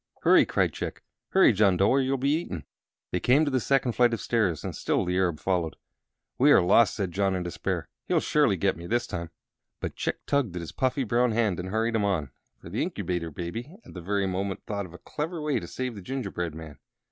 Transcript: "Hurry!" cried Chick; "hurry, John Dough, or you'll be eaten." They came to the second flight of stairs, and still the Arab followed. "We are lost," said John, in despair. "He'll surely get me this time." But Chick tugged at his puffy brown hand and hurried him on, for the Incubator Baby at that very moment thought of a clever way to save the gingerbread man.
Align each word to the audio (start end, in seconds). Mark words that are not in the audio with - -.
"Hurry!" 0.23 0.47
cried 0.47 0.73
Chick; 0.73 1.03
"hurry, 1.29 1.53
John 1.53 1.77
Dough, 1.77 1.89
or 1.89 2.01
you'll 2.01 2.17
be 2.17 2.31
eaten." 2.33 2.65
They 3.11 3.19
came 3.19 3.45
to 3.45 3.51
the 3.51 3.59
second 3.59 3.91
flight 3.91 4.15
of 4.15 4.19
stairs, 4.19 4.63
and 4.63 4.75
still 4.75 5.05
the 5.05 5.15
Arab 5.15 5.39
followed. 5.39 5.75
"We 6.39 6.51
are 6.51 6.59
lost," 6.59 6.95
said 6.95 7.11
John, 7.11 7.35
in 7.35 7.43
despair. 7.43 7.87
"He'll 8.07 8.19
surely 8.19 8.57
get 8.57 8.75
me 8.75 8.87
this 8.87 9.05
time." 9.05 9.29
But 9.79 9.95
Chick 9.95 10.17
tugged 10.25 10.55
at 10.55 10.59
his 10.61 10.71
puffy 10.71 11.03
brown 11.03 11.33
hand 11.33 11.59
and 11.59 11.69
hurried 11.69 11.93
him 11.95 12.03
on, 12.03 12.31
for 12.57 12.69
the 12.71 12.81
Incubator 12.81 13.29
Baby 13.29 13.75
at 13.85 13.93
that 13.93 14.01
very 14.01 14.25
moment 14.25 14.63
thought 14.65 14.87
of 14.87 14.93
a 14.95 14.97
clever 14.97 15.39
way 15.39 15.59
to 15.59 15.67
save 15.67 15.93
the 15.93 16.01
gingerbread 16.01 16.55
man. 16.55 16.79